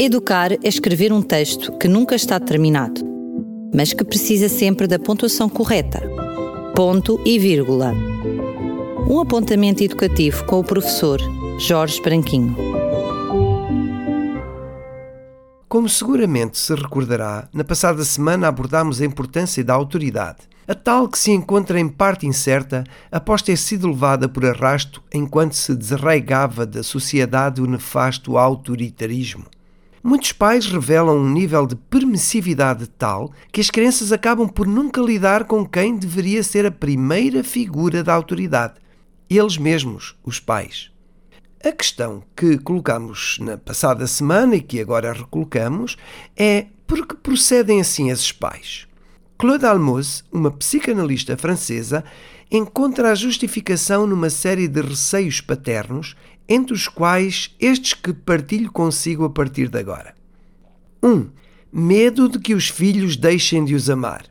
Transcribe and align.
Educar 0.00 0.52
é 0.52 0.58
escrever 0.62 1.12
um 1.12 1.20
texto 1.20 1.76
que 1.76 1.88
nunca 1.88 2.14
está 2.14 2.38
terminado, 2.38 3.00
mas 3.74 3.92
que 3.92 4.04
precisa 4.04 4.48
sempre 4.48 4.86
da 4.86 4.96
pontuação 4.96 5.48
correta. 5.48 6.00
Ponto 6.72 7.20
e 7.24 7.36
vírgula. 7.36 7.92
Um 9.10 9.18
apontamento 9.18 9.82
educativo 9.82 10.44
com 10.44 10.60
o 10.60 10.64
professor 10.64 11.18
Jorge 11.58 12.00
Branquinho. 12.00 12.56
Como 15.68 15.88
seguramente 15.88 16.56
se 16.58 16.76
recordará, 16.76 17.48
na 17.52 17.64
passada 17.64 18.04
semana 18.04 18.46
abordámos 18.46 19.00
a 19.00 19.04
importância 19.04 19.64
da 19.64 19.74
autoridade, 19.74 20.42
a 20.68 20.76
tal 20.76 21.08
que 21.08 21.18
se 21.18 21.32
encontra 21.32 21.80
em 21.80 21.88
parte 21.88 22.24
incerta 22.24 22.84
após 23.10 23.42
ter 23.42 23.56
sido 23.56 23.88
levada 23.88 24.28
por 24.28 24.46
arrasto 24.46 25.02
enquanto 25.12 25.56
se 25.56 25.74
desarraigava 25.74 26.64
da 26.64 26.84
sociedade 26.84 27.60
o 27.60 27.66
nefasto 27.66 28.38
autoritarismo. 28.38 29.46
Muitos 30.02 30.32
pais 30.32 30.66
revelam 30.66 31.16
um 31.16 31.30
nível 31.30 31.66
de 31.66 31.74
permissividade 31.76 32.86
tal 32.86 33.32
que 33.52 33.60
as 33.60 33.70
crianças 33.70 34.12
acabam 34.12 34.48
por 34.48 34.66
nunca 34.66 35.00
lidar 35.00 35.44
com 35.44 35.66
quem 35.66 35.96
deveria 35.96 36.42
ser 36.42 36.64
a 36.64 36.70
primeira 36.70 37.42
figura 37.44 38.02
da 38.02 38.14
autoridade. 38.14 38.74
Eles 39.28 39.58
mesmos, 39.58 40.16
os 40.24 40.40
pais. 40.40 40.90
A 41.62 41.72
questão 41.72 42.22
que 42.36 42.56
colocamos 42.58 43.38
na 43.40 43.58
passada 43.58 44.06
semana 44.06 44.56
e 44.56 44.60
que 44.60 44.80
agora 44.80 45.12
recolocamos 45.12 45.96
é 46.36 46.66
por 46.86 47.06
que 47.06 47.16
procedem 47.16 47.80
assim 47.80 48.10
esses 48.10 48.32
pais? 48.32 48.87
Claude 49.38 49.66
Almos, 49.66 50.24
uma 50.32 50.50
psicanalista 50.50 51.36
francesa, 51.36 52.02
encontra 52.50 53.12
a 53.12 53.14
justificação 53.14 54.04
numa 54.04 54.30
série 54.30 54.66
de 54.66 54.80
receios 54.80 55.40
paternos 55.40 56.16
entre 56.48 56.74
os 56.74 56.88
quais 56.88 57.54
estes 57.60 57.94
que 57.94 58.12
partilho 58.12 58.72
consigo 58.72 59.24
a 59.24 59.30
partir 59.30 59.68
de 59.68 59.78
agora. 59.78 60.12
1. 61.00 61.08
Um, 61.08 61.30
medo 61.72 62.28
de 62.28 62.40
que 62.40 62.52
os 62.52 62.68
filhos 62.68 63.16
deixem 63.16 63.64
de 63.64 63.76
os 63.76 63.88
amar. 63.88 64.24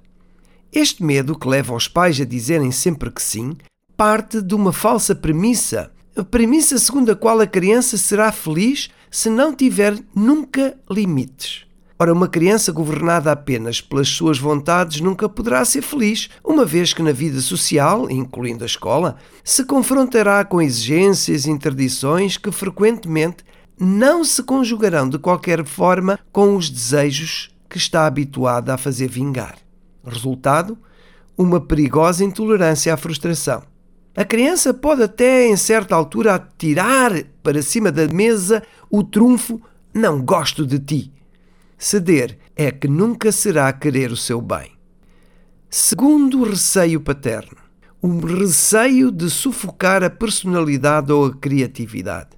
Este 0.73 1.01
medo, 1.01 1.39
que 1.39 1.47
leva 1.47 1.73
os 1.73 1.87
pais 1.87 2.19
a 2.19 2.25
dizerem 2.25 2.73
sempre 2.73 3.09
que 3.09 3.21
sim, 3.21 3.55
parte 3.95 4.41
de 4.41 4.53
uma 4.53 4.73
falsa 4.73 5.15
premissa, 5.15 5.89
a 6.17 6.23
premissa 6.23 6.77
segundo 6.77 7.13
a 7.13 7.15
qual 7.15 7.39
a 7.39 7.47
criança 7.47 7.95
será 7.95 8.29
feliz 8.29 8.89
se 9.09 9.29
não 9.29 9.55
tiver 9.55 9.97
nunca 10.13 10.77
limites. 10.91 11.66
Ora, 11.99 12.13
uma 12.13 12.27
criança 12.27 12.71
governada 12.71 13.31
apenas 13.31 13.81
pelas 13.81 14.09
suas 14.09 14.37
vontades 14.37 15.01
nunca 15.01 15.27
poderá 15.27 15.65
ser 15.65 15.81
feliz, 15.81 16.29
uma 16.43 16.63
vez 16.63 16.93
que 16.93 17.01
na 17.01 17.11
vida 17.11 17.41
social, 17.41 18.07
incluindo 18.11 18.63
a 18.63 18.67
escola, 18.67 19.15
se 19.43 19.65
confrontará 19.65 20.45
com 20.45 20.61
exigências 20.61 21.45
e 21.45 21.49
interdições 21.49 22.37
que 22.37 22.51
frequentemente 22.51 23.43
não 23.79 24.23
se 24.23 24.43
conjugarão 24.43 25.09
de 25.09 25.17
qualquer 25.17 25.65
forma 25.65 26.19
com 26.31 26.55
os 26.55 26.69
desejos 26.69 27.49
que 27.67 27.79
está 27.79 28.05
habituada 28.05 28.75
a 28.75 28.77
fazer 28.77 29.07
vingar. 29.07 29.57
Resultado: 30.05 30.77
uma 31.35 31.59
perigosa 31.59 32.23
intolerância 32.23 32.93
à 32.93 32.97
frustração. 32.97 33.63
A 34.15 34.23
criança 34.23 34.71
pode 34.71 35.01
até, 35.01 35.47
em 35.47 35.57
certa 35.57 35.95
altura, 35.95 36.47
tirar 36.59 37.23
para 37.41 37.63
cima 37.63 37.91
da 37.91 38.07
mesa 38.07 38.61
o 38.87 39.03
trunfo 39.03 39.59
não 39.91 40.21
gosto 40.21 40.63
de 40.63 40.77
ti 40.77 41.16
Ceder 41.77 42.39
é 42.55 42.71
que 42.71 42.87
nunca 42.87 43.31
será 43.31 43.71
querer 43.71 44.11
o 44.11 44.17
seu 44.17 44.41
bem. 44.41 44.71
Segundo 45.69 46.43
receio 46.43 46.99
paterno, 46.99 47.57
o 48.01 48.19
receio 48.19 49.11
de 49.11 49.29
sufocar 49.29 50.03
a 50.03 50.09
personalidade 50.09 51.11
ou 51.11 51.25
a 51.25 51.35
criatividade. 51.35 52.31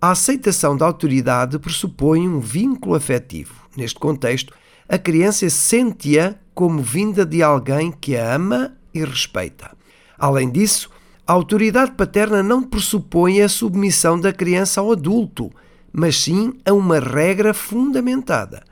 A 0.00 0.12
aceitação 0.12 0.76
da 0.76 0.86
autoridade 0.86 1.58
pressupõe 1.58 2.26
um 2.26 2.40
vínculo 2.40 2.94
afetivo. 2.94 3.54
Neste 3.76 3.98
contexto, 3.98 4.54
a 4.88 4.96
criança 4.96 5.48
sente-a 5.50 6.34
como 6.54 6.80
vinda 6.80 7.26
de 7.26 7.42
alguém 7.42 7.92
que 7.92 8.16
a 8.16 8.34
ama 8.34 8.78
e 8.94 9.04
respeita. 9.04 9.76
Além 10.18 10.50
disso, 10.50 10.88
a 11.26 11.34
autoridade 11.34 11.92
paterna 11.92 12.42
não 12.42 12.62
pressupõe 12.62 13.42
a 13.42 13.48
submissão 13.48 14.18
da 14.18 14.32
criança 14.32 14.80
ao 14.80 14.92
adulto, 14.92 15.50
mas 15.92 16.22
sim 16.22 16.54
a 16.64 16.72
uma 16.72 16.98
regra 16.98 17.52
fundamentada. 17.52 18.62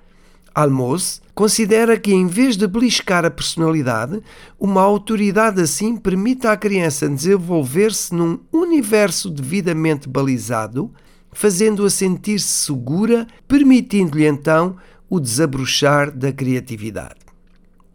Almos 0.54 1.20
considera 1.34 1.98
que, 1.98 2.12
em 2.12 2.28
vez 2.28 2.56
de 2.56 2.66
beliscar 2.68 3.24
a 3.24 3.30
personalidade, 3.30 4.22
uma 4.58 4.80
autoridade 4.82 5.60
assim 5.60 5.96
permite 5.96 6.46
à 6.46 6.56
criança 6.56 7.08
desenvolver-se 7.08 8.14
num 8.14 8.38
universo 8.52 9.28
devidamente 9.28 10.08
balizado, 10.08 10.92
fazendo-a 11.32 11.90
sentir-se 11.90 12.46
segura, 12.46 13.26
permitindo-lhe 13.48 14.24
então 14.24 14.76
o 15.10 15.18
desabrochar 15.18 16.12
da 16.12 16.32
criatividade. 16.32 17.20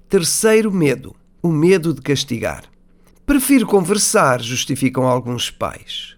Terceiro 0.10 0.70
medo: 0.70 1.16
o 1.42 1.48
medo 1.48 1.94
de 1.94 2.02
castigar. 2.02 2.66
Prefiro 3.26 3.66
conversar, 3.66 4.42
justificam 4.42 5.08
alguns 5.08 5.50
pais. 5.50 6.18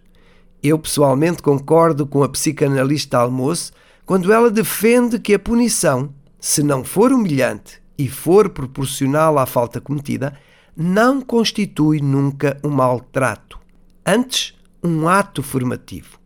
Eu 0.63 0.79
pessoalmente 0.79 1.43
concordo 1.43 2.07
com 2.07 2.23
a 2.23 2.29
psicanalista 2.29 3.17
Almoço 3.17 3.73
quando 4.05 4.31
ela 4.31 4.49
defende 4.49 5.19
que 5.19 5.33
a 5.33 5.39
punição 5.39 6.13
se 6.41 6.63
não 6.63 6.83
for 6.83 7.13
humilhante 7.13 7.79
e 7.95 8.09
for 8.09 8.49
proporcional 8.49 9.37
à 9.37 9.45
falta 9.45 9.79
cometida, 9.79 10.33
não 10.75 11.21
constitui 11.21 12.01
nunca 12.01 12.57
um 12.63 12.69
maltrato. 12.69 13.59
Antes, 14.03 14.57
um 14.83 15.07
ato 15.07 15.43
formativo. 15.43 16.19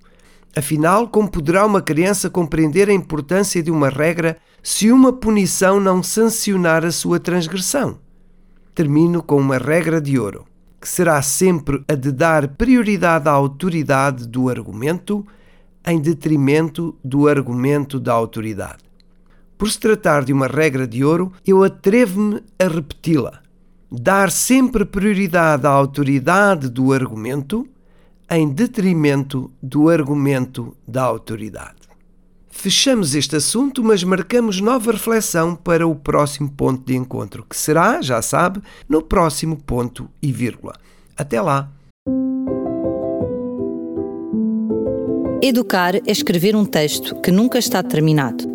Afinal, 0.56 1.10
como 1.10 1.30
poderá 1.30 1.66
uma 1.66 1.82
criança 1.82 2.30
compreender 2.30 2.88
a 2.90 2.94
importância 2.94 3.62
de 3.62 3.70
uma 3.70 3.90
regra 3.90 4.38
se 4.64 4.90
uma 4.90 5.12
punição 5.12 5.82
não 5.82 6.02
sancionar 6.02 6.86
a 6.86 6.94
sua 6.94 7.20
transgressão? 7.20 8.00
Termino 8.74 9.22
com 9.22 9.36
uma 9.36 9.58
regra 9.58 10.00
de 10.00 10.18
ouro, 10.18 10.46
que 10.80 10.88
será 10.88 11.22
sempre 11.22 11.84
a 11.90 11.94
de 11.94 12.14
dar 12.14 12.48
prioridade 12.48 13.28
à 13.28 13.34
autoridade 13.34 14.26
do 14.26 14.48
argumento 14.48 15.28
em 15.86 16.00
detrimento 16.00 16.98
do 17.04 17.28
argumento 17.28 18.00
da 18.00 18.14
autoridade. 18.14 18.85
Por 19.58 19.72
se 19.72 19.80
tratar 19.80 20.24
de 20.24 20.34
uma 20.34 20.48
regra 20.48 20.86
de 20.86 21.04
ouro, 21.04 21.32
eu 21.46 21.64
atrevo-me 21.64 22.42
a 22.60 22.68
repeti-la. 22.68 23.42
Dar 23.90 24.30
sempre 24.30 24.84
prioridade 24.84 25.66
à 25.66 25.70
autoridade 25.70 26.70
do 26.70 26.92
argumento 26.92 27.66
em 28.30 28.50
detrimento 28.50 29.52
do 29.62 29.88
argumento 29.88 30.76
da 30.88 31.04
autoridade. 31.04 31.86
Fechamos 32.50 33.16
este 33.16 33.36
assunto, 33.36 33.84
mas 33.84 34.04
marcamos 34.04 34.60
nova 34.60 34.92
reflexão 34.92 35.56
para 35.56 35.88
o 35.88 35.96
próximo 35.96 36.50
ponto 36.50 36.86
de 36.86 36.96
encontro, 36.96 37.46
que 37.48 37.56
será, 37.56 38.02
já 38.02 38.22
sabe, 38.22 38.62
no 38.90 39.02
próximo 39.02 39.58
ponto 39.58 40.10
e 40.22 40.32
vírgula. 40.32 40.74
Até 41.16 41.40
lá! 41.40 41.70
Educar 45.42 45.96
é 45.96 46.02
escrever 46.08 46.56
um 46.56 46.66
texto 46.66 47.22
que 47.22 47.30
nunca 47.32 47.60
está 47.60 47.84
terminado 47.84 48.55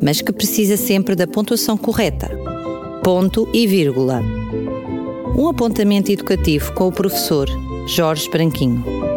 mas 0.00 0.20
que 0.20 0.32
precisa 0.32 0.76
sempre 0.76 1.14
da 1.14 1.26
pontuação 1.26 1.76
correta. 1.76 2.30
Ponto 3.02 3.48
e 3.52 3.66
vírgula. 3.66 4.22
Um 5.36 5.48
apontamento 5.48 6.10
educativo 6.10 6.72
com 6.74 6.88
o 6.88 6.92
professor 6.92 7.48
Jorge 7.86 8.28
Branquinho. 8.30 9.09